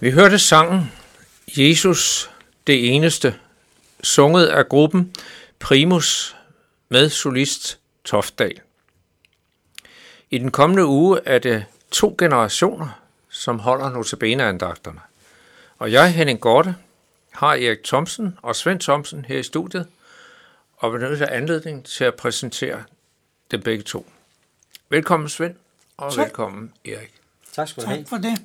Vi 0.00 0.10
hørte 0.10 0.38
sangen 0.38 0.92
Jesus 1.48 2.30
det 2.66 2.94
eneste, 2.94 3.34
sunget 4.02 4.46
af 4.46 4.68
gruppen 4.68 5.14
Primus 5.58 6.36
med 6.88 7.08
solist 7.08 7.78
Toftdal. 8.04 8.60
I 10.30 10.38
den 10.38 10.50
kommende 10.50 10.86
uge 10.86 11.20
er 11.26 11.38
det 11.38 11.64
to 11.90 12.14
generationer, 12.18 13.00
som 13.28 13.58
holder 13.58 13.90
notabeneandagterne. 13.90 15.00
Og 15.78 15.92
jeg, 15.92 16.14
Henning 16.14 16.40
Gorte, 16.40 16.76
har 17.32 17.54
Erik 17.54 17.84
Thomsen 17.84 18.38
og 18.42 18.56
Svend 18.56 18.80
Thomsen 18.80 19.24
her 19.24 19.38
i 19.38 19.42
studiet, 19.42 19.86
og 20.76 20.92
benytter 20.92 21.26
anledning 21.26 21.84
til 21.84 22.04
at 22.04 22.14
præsentere 22.14 22.82
dem 23.50 23.62
begge 23.62 23.82
to. 23.82 24.10
Velkommen 24.88 25.28
Svend, 25.28 25.54
og 25.96 26.12
tak. 26.12 26.24
velkommen 26.24 26.72
Erik. 26.84 27.12
Tak 27.52 27.68
skal 27.68 27.82
du 27.82 27.88
have. 27.88 28.00
Tak 28.02 28.08
for 28.08 28.16
det. 28.16 28.38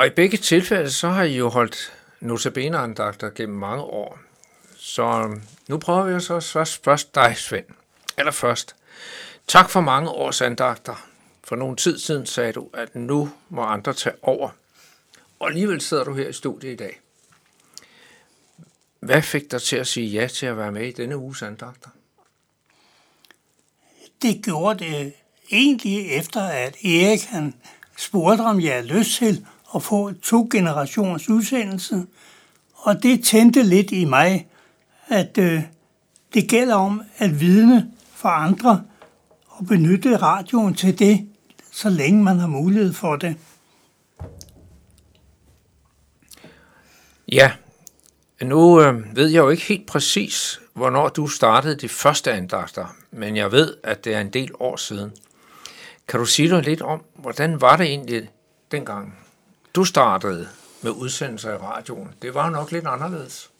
Og 0.00 0.06
i 0.06 0.10
begge 0.10 0.38
tilfælde, 0.38 0.90
så 0.90 1.08
har 1.08 1.22
I 1.22 1.36
jo 1.36 1.48
holdt 1.48 1.92
notabeneandagter 2.20 3.30
gennem 3.30 3.58
mange 3.58 3.82
år. 3.82 4.18
Så 4.76 5.02
øhm, 5.02 5.42
nu 5.68 5.78
prøver 5.78 6.14
vi 6.14 6.20
så 6.20 6.40
først, 6.40 6.84
først 6.84 7.14
dig, 7.14 7.36
Svend. 7.36 7.64
Eller 8.18 8.32
først. 8.32 8.76
Tak 9.46 9.70
for 9.70 9.80
mange 9.80 10.10
års 10.10 10.40
andagter. 10.40 11.08
For 11.44 11.56
nogle 11.56 11.76
tid 11.76 11.98
siden 11.98 12.26
sagde 12.26 12.52
du, 12.52 12.68
at 12.74 12.94
nu 12.94 13.30
må 13.48 13.62
andre 13.62 13.92
tage 13.92 14.14
over. 14.22 14.50
Og 15.40 15.48
alligevel 15.48 15.80
sidder 15.80 16.04
du 16.04 16.14
her 16.14 16.28
i 16.28 16.32
studiet 16.32 16.72
i 16.72 16.76
dag. 16.76 17.00
Hvad 19.00 19.22
fik 19.22 19.50
dig 19.50 19.62
til 19.62 19.76
at 19.76 19.86
sige 19.86 20.06
ja 20.06 20.26
til 20.26 20.46
at 20.46 20.56
være 20.56 20.72
med 20.72 20.88
i 20.88 20.92
denne 20.92 21.16
uges 21.16 21.42
andagter? 21.42 21.90
Det 24.22 24.44
gjorde 24.44 24.84
det 24.84 25.12
egentlig 25.52 26.10
efter, 26.10 26.42
at 26.42 26.76
Erik 26.84 27.22
han 27.22 27.54
spurgte, 27.96 28.42
om 28.42 28.60
jeg 28.60 28.72
havde 28.72 28.86
lyst 28.86 29.16
til 29.16 29.46
at 29.74 29.82
få 29.82 30.12
to 30.12 30.48
generationers 30.52 31.28
udsendelse. 31.28 32.06
Og 32.74 33.02
det 33.02 33.24
tændte 33.24 33.62
lidt 33.62 33.92
i 33.92 34.04
mig, 34.04 34.48
at 35.08 35.38
øh, 35.38 35.62
det 36.34 36.48
gælder 36.48 36.74
om 36.74 37.02
at 37.18 37.40
vidne 37.40 37.90
for 38.14 38.28
andre 38.28 38.82
og 39.48 39.66
benytte 39.66 40.16
radioen 40.16 40.74
til 40.74 40.98
det, 40.98 41.28
så 41.72 41.88
længe 41.88 42.22
man 42.24 42.38
har 42.38 42.46
mulighed 42.46 42.92
for 42.92 43.16
det. 43.16 43.36
Ja, 47.32 47.52
nu 48.42 48.82
øh, 48.82 49.16
ved 49.16 49.28
jeg 49.28 49.38
jo 49.38 49.48
ikke 49.48 49.62
helt 49.62 49.86
præcis, 49.86 50.60
hvornår 50.74 51.08
du 51.08 51.26
startede 51.26 51.76
de 51.76 51.88
første 51.88 52.32
andagter, 52.32 52.96
men 53.10 53.36
jeg 53.36 53.52
ved, 53.52 53.76
at 53.84 54.04
det 54.04 54.14
er 54.14 54.20
en 54.20 54.32
del 54.32 54.50
år 54.60 54.76
siden. 54.76 55.12
Kan 56.08 56.20
du 56.20 56.26
sige 56.26 56.50
dig 56.50 56.62
lidt 56.62 56.82
om, 56.82 57.04
hvordan 57.14 57.60
var 57.60 57.76
det 57.76 57.86
egentlig 57.86 58.28
dengang, 58.70 59.18
du 59.74 59.84
startede 59.84 60.48
med 60.82 60.90
udsendelser 60.90 61.52
i 61.52 61.56
radioen? 61.56 62.08
Det 62.22 62.34
var 62.34 62.50
nok 62.50 62.72
lidt 62.72 62.86
anderledes. 62.86 63.50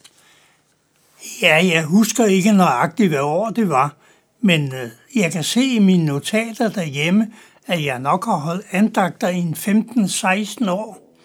Ja, 1.43 1.55
jeg 1.65 1.85
husker 1.85 2.25
ikke 2.25 2.53
nøjagtigt, 2.53 3.09
hvad 3.09 3.21
år 3.21 3.51
det 3.51 3.69
var, 3.69 3.95
men 4.41 4.75
øh, 4.75 4.91
jeg 5.15 5.33
kan 5.33 5.45
se 5.45 5.63
i 5.63 5.79
mine 5.79 6.05
notater 6.05 6.69
derhjemme, 6.69 7.33
at 7.67 7.85
jeg 7.85 7.99
nok 7.99 8.25
har 8.25 8.37
holdt 8.37 8.67
andagter 8.71 9.29
i 9.29 9.41
15-16 10.63 10.71
år. 10.71 11.17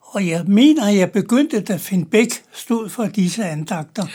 Og 0.00 0.28
jeg 0.28 0.44
mener, 0.44 0.88
at 0.88 0.96
jeg 0.96 1.12
begyndte, 1.12 1.60
da 1.60 1.76
Finn 1.76 2.06
Bæk 2.06 2.28
stod 2.52 2.88
for 2.88 3.06
disse 3.06 3.44
andagter. 3.44 4.06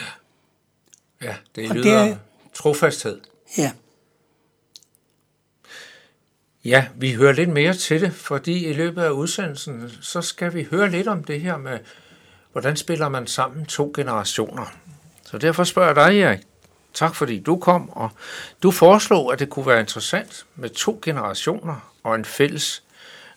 Ja, 1.21 1.27
ja 1.27 1.35
det 1.55 1.69
lyder 1.69 2.03
det 2.03 2.11
er, 2.11 2.17
trofasthed. 2.53 3.19
Ja. 3.57 3.71
Ja, 6.69 6.87
vi 6.95 7.13
hører 7.13 7.33
lidt 7.33 7.49
mere 7.49 7.73
til 7.73 8.01
det, 8.01 8.13
fordi 8.13 8.65
i 8.65 8.73
løbet 8.73 9.01
af 9.01 9.09
udsendelsen, 9.09 9.91
så 10.01 10.21
skal 10.21 10.53
vi 10.53 10.67
høre 10.71 10.89
lidt 10.89 11.07
om 11.07 11.23
det 11.23 11.41
her 11.41 11.57
med, 11.57 11.79
hvordan 12.51 12.77
spiller 12.77 13.09
man 13.09 13.27
sammen 13.27 13.65
to 13.65 13.91
generationer. 13.95 14.65
Så 15.23 15.37
derfor 15.37 15.63
spørger 15.63 15.87
jeg 15.87 16.11
dig, 16.11 16.21
Erik. 16.21 16.39
Tak 16.93 17.15
fordi 17.15 17.39
du 17.39 17.57
kom, 17.57 17.89
og 17.89 18.09
du 18.63 18.71
foreslog, 18.71 19.33
at 19.33 19.39
det 19.39 19.49
kunne 19.49 19.65
være 19.65 19.79
interessant 19.79 20.45
med 20.55 20.69
to 20.69 20.99
generationer 21.01 21.93
og 22.03 22.15
en 22.15 22.25
fælles 22.25 22.83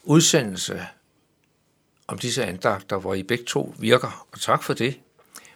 udsendelse 0.02 0.86
om 2.06 2.18
disse 2.18 2.44
andagter, 2.44 2.96
hvor 2.96 3.14
I 3.14 3.22
begge 3.22 3.44
to 3.44 3.74
virker. 3.78 4.26
Og 4.32 4.40
tak 4.40 4.62
for 4.62 4.74
det. 4.74 5.00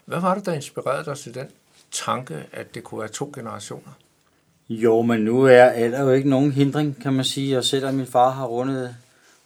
Hvad 0.05 0.20
var 0.20 0.34
det, 0.34 0.46
der 0.46 0.52
inspirerede 0.52 1.05
dig 1.05 1.19
til 1.19 1.34
den 1.34 1.49
tanke, 1.90 2.46
at 2.52 2.75
det 2.75 2.84
kunne 2.84 3.00
være 3.00 3.08
to 3.08 3.32
generationer? 3.34 3.93
Jo, 4.68 5.02
men 5.02 5.20
nu 5.20 5.42
er 5.44 5.64
alder 5.64 6.02
jo 6.02 6.10
ikke 6.10 6.28
nogen 6.28 6.52
hindring, 6.52 7.02
kan 7.02 7.12
man 7.12 7.24
sige. 7.24 7.58
Og 7.58 7.64
selvom 7.64 7.94
min 7.94 8.06
far 8.06 8.30
har 8.30 8.46
rundet 8.46 8.96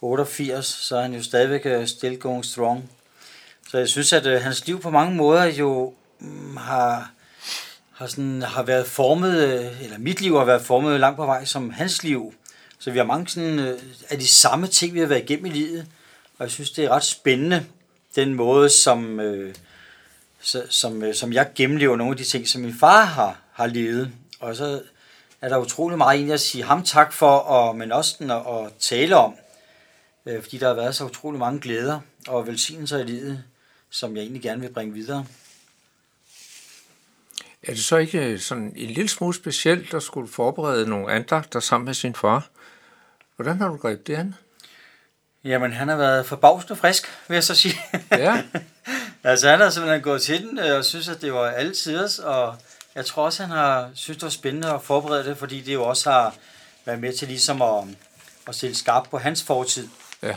88, 0.01 0.65
så 0.65 0.97
er 0.97 1.01
han 1.01 1.13
jo 1.13 1.23
stadigvæk 1.23 1.65
øh, 1.65 1.87
still 1.87 2.19
going 2.19 2.45
strong. 2.45 2.89
Så 3.69 3.77
jeg 3.77 3.87
synes, 3.87 4.13
at 4.13 4.25
øh, 4.25 4.41
hans 4.41 4.67
liv 4.67 4.81
på 4.81 4.89
mange 4.89 5.15
måder 5.15 5.45
jo 5.45 5.93
mm, 6.19 6.57
har, 6.57 7.11
har, 7.91 8.07
sådan, 8.07 8.41
har 8.41 8.63
været 8.63 8.87
formet, 8.87 9.43
øh, 9.43 9.83
eller 9.83 9.97
mit 9.97 10.21
liv 10.21 10.37
har 10.37 10.45
været 10.45 10.61
formet 10.61 10.99
langt 10.99 11.17
på 11.17 11.25
vej 11.25 11.45
som 11.45 11.69
hans 11.69 12.03
liv. 12.03 12.33
Så 12.79 12.91
vi 12.91 12.97
har 12.97 13.05
mange 13.05 13.27
sådan, 13.27 13.59
øh, 13.59 13.79
af 14.09 14.19
de 14.19 14.27
samme 14.27 14.67
ting, 14.67 14.93
vi 14.93 14.99
har 14.99 15.07
været 15.07 15.23
igennem 15.23 15.45
i 15.45 15.49
livet. 15.49 15.85
Og 16.37 16.43
jeg 16.43 16.51
synes, 16.51 16.71
det 16.71 16.85
er 16.85 16.89
ret 16.89 17.03
spændende, 17.03 17.65
den 18.15 18.33
måde, 18.33 18.69
som, 18.69 19.19
øh, 19.19 19.55
som, 20.69 21.03
øh, 21.03 21.15
som 21.15 21.33
jeg 21.33 21.49
gennemlever 21.55 21.95
nogle 21.95 22.11
af 22.11 22.17
de 22.17 22.23
ting, 22.23 22.47
som 22.47 22.61
min 22.61 22.73
far 22.73 23.05
har, 23.05 23.39
har 23.53 23.67
levet. 23.67 24.11
Og 24.39 24.55
så 24.55 24.81
er 25.41 25.49
der 25.49 25.57
utrolig 25.57 25.97
meget 25.97 26.15
egentlig 26.15 26.33
at 26.33 26.39
sige 26.39 26.63
ham 26.63 26.83
tak 26.83 27.13
for, 27.13 27.37
og, 27.37 27.75
men 27.75 27.91
også 27.91 28.15
den 28.19 28.31
at, 28.31 28.37
at 28.37 28.73
tale 28.79 29.15
om. 29.15 29.35
Øh, 30.25 30.41
fordi 30.41 30.57
der 30.57 30.67
har 30.67 30.73
været 30.73 30.95
så 30.95 31.05
utrolig 31.05 31.39
mange 31.39 31.59
glæder 31.59 31.99
og 32.27 32.47
velsignelser 32.47 32.99
i 32.99 33.03
livet, 33.03 33.43
som 33.89 34.15
jeg 34.15 34.21
egentlig 34.21 34.41
gerne 34.41 34.61
vil 34.61 34.73
bringe 34.73 34.93
videre. 34.93 35.25
Er 37.63 37.71
det 37.71 37.83
så 37.83 37.97
ikke 37.97 38.39
sådan 38.39 38.73
en 38.75 38.87
lille 38.87 39.09
smule 39.09 39.33
specielt 39.33 39.93
at 39.93 40.03
skulle 40.03 40.27
forberede 40.27 40.89
nogle 40.89 41.11
andagter 41.11 41.59
sammen 41.59 41.85
med 41.85 41.93
sin 41.93 42.15
far? 42.15 42.49
Hvordan 43.35 43.57
har 43.57 43.67
du 43.67 43.77
grebet 43.77 44.07
det 44.07 44.15
an? 44.15 44.35
Jamen, 45.43 45.73
han 45.73 45.87
har 45.87 45.95
været 45.95 46.25
forbavsende 46.25 46.75
frisk, 46.75 47.07
vil 47.27 47.35
jeg 47.35 47.43
så 47.43 47.55
sige. 47.55 47.75
Ja. 48.11 48.43
altså, 49.23 49.49
han 49.49 49.59
har 49.59 49.69
simpelthen 49.69 50.01
gået 50.01 50.21
til 50.21 50.41
den, 50.41 50.59
øh, 50.59 50.77
og 50.77 50.85
synes, 50.85 51.09
at 51.09 51.21
det 51.21 51.33
var 51.33 51.49
alle 51.49 51.73
tiders, 51.73 52.19
og 52.19 52.55
jeg 52.95 53.05
tror 53.05 53.25
også, 53.25 53.43
han 53.43 53.51
har 53.51 53.91
synes, 53.93 54.17
det 54.17 54.23
var 54.23 54.29
spændende 54.29 54.73
at 54.73 54.81
forberede 54.81 55.23
det, 55.23 55.37
fordi 55.37 55.61
det 55.61 55.73
jo 55.73 55.83
også 55.83 56.11
har 56.11 56.35
været 56.85 56.99
med 56.99 57.13
til 57.13 57.27
ligesom 57.27 57.61
at, 57.61 57.83
at 58.47 58.55
stille 58.55 58.75
skarp 58.75 59.07
på 59.09 59.17
hans 59.17 59.43
fortid. 59.43 59.87
Ja. 60.23 60.35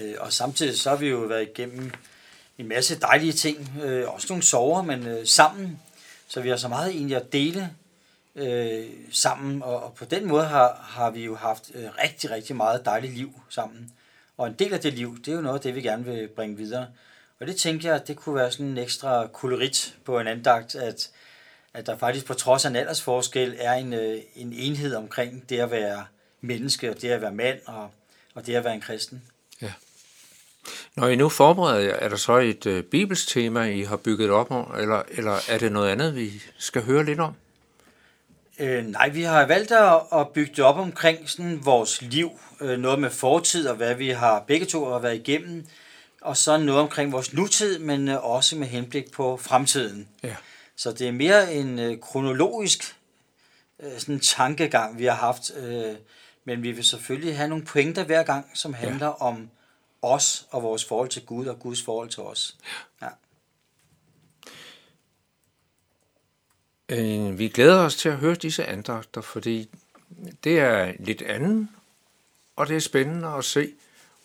Øh, 0.00 0.14
og 0.18 0.32
samtidig 0.32 0.78
så 0.78 0.90
har 0.90 0.96
vi 0.96 1.08
jo 1.08 1.18
været 1.18 1.48
igennem 1.48 1.92
en 2.58 2.68
masse 2.68 3.00
dejlige 3.00 3.32
ting, 3.32 3.72
øh, 3.82 4.08
også 4.08 4.26
nogle 4.30 4.42
sover, 4.42 4.82
men 4.82 5.06
øh, 5.06 5.26
sammen. 5.26 5.80
Så 6.28 6.40
vi 6.40 6.48
har 6.48 6.56
så 6.56 6.68
meget 6.68 6.90
egentlig 6.90 7.16
at 7.16 7.32
dele 7.32 7.70
øh, 8.36 8.86
sammen, 9.12 9.62
og, 9.62 9.82
og 9.82 9.94
på 9.94 10.04
den 10.04 10.26
måde 10.26 10.44
har, 10.44 10.86
har 10.88 11.10
vi 11.10 11.24
jo 11.24 11.36
haft 11.36 11.70
øh, 11.74 11.84
rigtig, 12.02 12.30
rigtig 12.30 12.56
meget 12.56 12.84
dejligt 12.84 13.14
liv 13.14 13.40
sammen. 13.48 13.92
Og 14.36 14.46
en 14.46 14.54
del 14.54 14.74
af 14.74 14.80
det 14.80 14.92
liv, 14.92 15.18
det 15.18 15.28
er 15.28 15.36
jo 15.36 15.42
noget 15.42 15.58
af 15.58 15.62
det, 15.62 15.74
vi 15.74 15.82
gerne 15.82 16.04
vil 16.04 16.28
bringe 16.28 16.56
videre. 16.56 16.86
Og 17.40 17.46
det 17.46 17.56
tænker 17.56 17.92
jeg, 17.92 18.08
det 18.08 18.16
kunne 18.16 18.34
være 18.34 18.52
sådan 18.52 18.66
en 18.66 18.78
ekstra 18.78 19.26
kolorit 19.26 19.96
på 20.04 20.20
en 20.20 20.26
andagt, 20.26 20.74
at 20.74 21.10
at 21.74 21.86
der 21.86 21.98
faktisk 21.98 22.26
på 22.26 22.34
trods 22.34 22.64
af 22.64 22.70
en 22.70 22.76
aldersforskel 22.76 23.56
er 23.58 23.72
en, 23.72 23.92
øh, 23.92 24.18
en 24.36 24.52
enhed 24.52 24.94
omkring 24.94 25.48
det 25.48 25.58
at 25.58 25.70
være 25.70 26.04
menneske, 26.40 26.90
og 26.90 27.02
det 27.02 27.08
at 27.08 27.20
være 27.20 27.32
mand, 27.32 27.58
og, 27.66 27.90
og 28.34 28.46
det 28.46 28.54
at 28.54 28.64
være 28.64 28.74
en 28.74 28.80
kristen. 28.80 29.22
Ja. 29.62 29.72
Når 30.96 31.08
I 31.08 31.16
nu 31.16 31.28
forbereder 31.28 31.80
jer, 31.80 31.94
er 31.94 32.08
der 32.08 32.16
så 32.16 32.36
et 32.36 32.66
øh, 32.66 32.82
bibelstema, 32.82 33.64
I 33.64 33.82
har 33.82 33.96
bygget 33.96 34.30
op 34.30 34.50
om, 34.50 34.74
eller, 34.80 35.02
eller 35.08 35.38
er 35.48 35.58
det 35.58 35.72
noget 35.72 35.90
andet, 35.90 36.16
vi 36.16 36.42
skal 36.58 36.82
høre 36.82 37.04
lidt 37.04 37.20
om? 37.20 37.34
Øh, 38.58 38.86
nej, 38.86 39.08
vi 39.08 39.22
har 39.22 39.46
valgt 39.46 39.72
at, 39.72 40.00
at 40.12 40.28
bygge 40.28 40.52
det 40.56 40.64
op 40.64 40.76
omkring 40.76 41.30
sådan 41.30 41.60
vores 41.64 42.02
liv. 42.02 42.30
Øh, 42.60 42.78
noget 42.78 42.98
med 42.98 43.10
fortid 43.10 43.68
og 43.68 43.76
hvad 43.76 43.94
vi 43.94 44.08
har 44.08 44.44
begge 44.46 44.66
to 44.66 44.84
har 44.84 44.98
været 44.98 45.14
igennem. 45.14 45.66
Og 46.20 46.36
så 46.36 46.56
noget 46.56 46.80
omkring 46.80 47.12
vores 47.12 47.32
nutid, 47.32 47.78
men 47.78 48.08
øh, 48.08 48.24
også 48.24 48.56
med 48.56 48.66
henblik 48.66 49.12
på 49.12 49.36
fremtiden. 49.36 50.08
Ja. 50.22 50.34
Så 50.76 50.92
det 50.92 51.08
er 51.08 51.12
mere 51.12 51.54
en 51.54 51.78
øh, 51.78 52.00
kronologisk 52.00 52.96
øh, 53.80 53.98
sådan 53.98 54.20
tankegang, 54.20 54.98
vi 54.98 55.04
har 55.04 55.14
haft. 55.14 55.56
Øh, 55.56 55.96
men 56.44 56.62
vi 56.62 56.72
vil 56.72 56.84
selvfølgelig 56.84 57.36
have 57.36 57.48
nogle 57.48 57.64
pointer 57.64 58.04
hver 58.04 58.22
gang, 58.22 58.50
som 58.54 58.74
handler 58.74 59.06
ja. 59.06 59.12
om 59.12 59.50
os 60.02 60.46
og 60.50 60.62
vores 60.62 60.84
forhold 60.84 61.08
til 61.08 61.26
Gud 61.26 61.46
og 61.46 61.58
Guds 61.58 61.82
forhold 61.82 62.08
til 62.08 62.22
os. 62.22 62.56
Ja. 63.02 63.08
Øh, 66.88 67.38
vi 67.38 67.48
glæder 67.48 67.78
os 67.78 67.96
til 67.96 68.08
at 68.08 68.16
høre 68.16 68.34
disse 68.34 68.64
andagter, 68.64 69.20
fordi 69.20 69.70
det 70.44 70.58
er 70.58 70.92
lidt 70.98 71.22
andet, 71.22 71.68
og 72.56 72.68
det 72.68 72.76
er 72.76 72.80
spændende 72.80 73.28
at 73.28 73.44
se, 73.44 73.72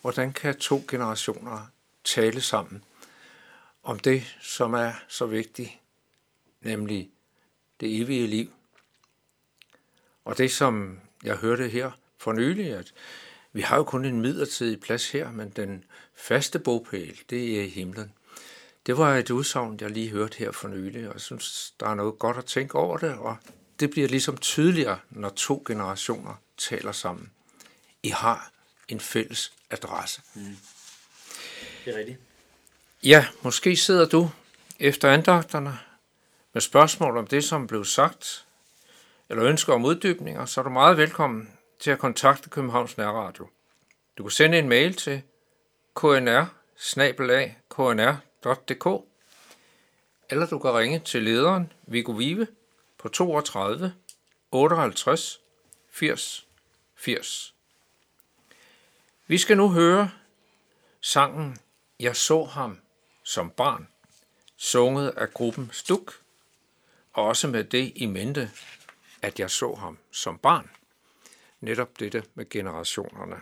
hvordan 0.02 0.34
kan 0.34 0.56
to 0.56 0.84
generationer 0.88 1.68
tale 2.04 2.42
sammen 2.42 2.84
om 3.84 4.00
det, 4.00 4.38
som 4.42 4.74
er 4.74 4.92
så 5.08 5.26
vigtigt 5.26 5.80
nemlig 6.62 7.12
det 7.80 8.02
evige 8.02 8.28
liv. 8.28 8.54
Og 10.26 10.38
det, 10.38 10.52
som 10.52 11.00
jeg 11.24 11.36
hørte 11.36 11.68
her 11.68 11.92
for 12.18 12.34
nylig, 12.34 12.74
at, 12.74 12.94
Vi 13.52 13.62
har 13.62 13.78
jo 13.78 13.84
kun 13.84 14.06
en 14.06 14.22
midlertidig 14.22 14.80
plads 14.80 15.12
her, 15.12 15.32
men 15.32 15.50
den 15.50 15.84
faste 16.16 16.60
bogpæl, 16.60 17.20
det 17.30 17.60
er 17.60 17.64
i 17.64 17.70
himlen. 17.70 18.14
Det 18.86 18.98
var 18.98 19.16
et 19.16 19.32
udsagn, 19.32 19.78
jeg 19.82 19.90
lige 19.90 20.10
hørte 20.10 20.38
her 20.38 20.52
for 20.52 20.68
nylig, 20.68 21.08
og 21.08 21.14
jeg 21.14 21.22
synes, 21.22 21.74
der 21.80 21.88
er 21.88 21.96
noget 21.96 22.20
godt 22.20 22.38
at 22.38 22.46
tænke 22.46 22.76
over 22.76 22.98
det, 22.98 23.14
og 23.14 23.38
det 23.80 23.90
bliver 23.90 24.08
ligesom 24.08 24.38
tydeligere, 24.38 25.00
når 25.10 25.30
to 25.30 25.64
generationer 25.68 26.34
taler 26.58 26.92
sammen. 26.92 27.32
I 28.04 28.10
har 28.10 28.52
en 28.88 29.00
fælles 29.00 29.54
adresse. 29.70 30.22
Mm. 30.34 30.58
Det 31.86 31.94
er 31.94 32.00
rigtigt. 32.00 32.20
Ja, 33.04 33.28
måske 33.42 33.76
sidder 33.76 34.06
du 34.06 34.30
efter 34.80 35.10
andagterne 35.10 35.80
med 36.54 36.62
spørgsmål 36.62 37.18
om 37.18 37.28
det, 37.28 37.44
som 37.44 37.68
blev 37.68 37.86
sagt, 37.86 38.46
eller 39.30 39.44
ønsker 39.46 39.74
om 39.74 39.86
uddybninger, 39.86 40.46
så 40.46 40.62
er 40.62 40.64
du 40.64 40.70
meget 40.70 40.98
velkommen 40.98 41.54
til 41.80 41.92
at 41.92 42.00
kontakte 42.00 42.50
Københavns 42.50 42.98
Nærradio. 42.98 43.48
Du 44.18 44.24
kan 44.24 44.32
sende 44.32 44.60
en 44.60 44.70
mail 44.70 44.94
til 44.94 45.22
knr 45.96 46.46
knr.dk 47.70 49.06
eller 50.30 50.48
du 50.48 50.60
kan 50.60 50.74
ringe 50.74 51.00
til 51.00 51.24
lederen 51.24 51.72
Viggo 51.88 52.12
Vive 52.12 52.48
på 52.98 53.10
32 53.10 53.94
58 54.52 55.40
80 55.92 56.48
80. 56.96 57.56
Vi 59.28 59.38
skal 59.38 59.58
nu 59.58 59.70
høre 59.70 60.12
sangen 61.02 61.58
Jeg 62.00 62.16
så 62.16 62.44
ham 62.44 62.80
som 63.24 63.50
barn, 63.50 63.88
sunget 64.58 65.10
af 65.10 65.34
gruppen 65.34 65.70
Stuk, 65.74 66.14
også 67.20 67.48
med 67.48 67.64
det 67.64 67.92
i 67.96 68.06
mente, 68.06 68.52
at 69.22 69.40
jeg 69.40 69.50
så 69.50 69.76
ham 69.76 69.98
som 70.12 70.38
barn. 70.38 70.70
Netop 71.62 72.00
dette 72.00 72.24
med 72.36 72.50
generationerne. 72.50 73.36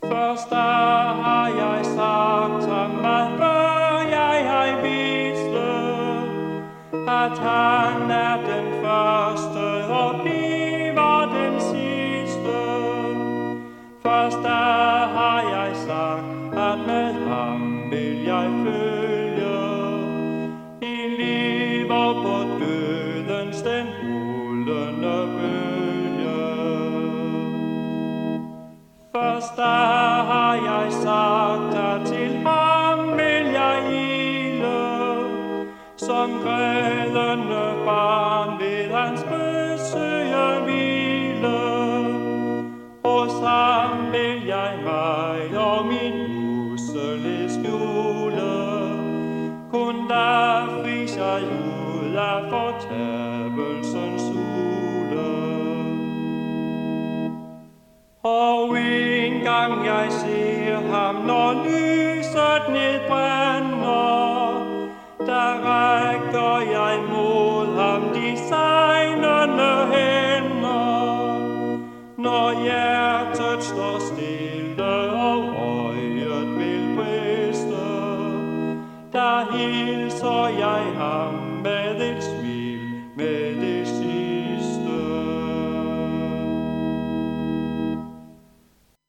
Først 0.04 0.50
da 0.50 0.56
har 1.22 1.48
jeg 1.48 1.85
han 7.38 8.10
er 8.10 8.36
den 8.36 8.66
første 8.84 9.86
og 9.90 10.20
bliver 10.20 11.20
den 11.36 11.60
sidste. 11.60 12.58
Først 14.02 14.38
da 14.42 14.62
har 15.16 15.40
jeg 15.40 15.76
sagt, 15.76 16.56
at 16.56 16.78
med 16.86 17.12
ham 17.28 17.90
vil 17.90 18.24
jeg 18.24 18.50
følge 18.64 19.58
i 20.82 20.96
liv 21.18 21.90
og 21.90 22.14
på 22.14 22.36
dødens 22.60 23.62
den 23.62 23.86
rullende 24.02 25.28
bølge. 25.36 26.42
Først 29.14 29.56
da 29.56 29.76
har 30.32 30.54
jeg 30.54 30.92
sagt, 30.92 31.05
grædende 36.46 37.64
barn 37.86 38.60
ved 38.60 38.90
hans 38.94 39.22
besøge 39.22 40.46
hvile. 40.64 41.58
Og 43.04 43.30
sammen 43.42 44.12
vil 44.12 44.46
jeg 44.46 44.72
mig 44.84 45.58
og 45.58 45.86
min 45.86 46.14
usel 46.72 47.50
skjule, 47.50 48.54
kun 49.72 49.94
der 50.08 50.66
fris 50.82 51.16
jeg 51.16 51.42
ud 51.42 52.14
af 52.14 52.38
fortabelsens 52.50 54.24
hule. 54.34 55.30
Og 58.22 58.78
en 58.78 59.34
gang 59.44 59.86
jeg 59.86 60.06
ser 60.12 60.35
ham 68.36 68.95